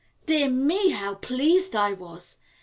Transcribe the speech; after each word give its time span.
Dear 0.25 0.49
me, 0.49 0.89
how 0.89 1.13
pleased 1.13 1.75
I 1.75 1.93
was! 1.93 2.39